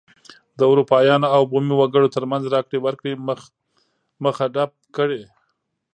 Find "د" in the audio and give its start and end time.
0.57-0.59